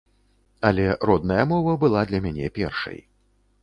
Але 0.69 0.85
родная 1.11 1.43
мова 1.53 1.79
была 1.87 2.01
для 2.09 2.25
мяне 2.27 2.45
першай. 2.61 2.97